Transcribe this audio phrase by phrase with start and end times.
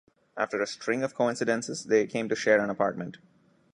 [0.35, 3.17] After a string of coincidences, they come to share an apartment.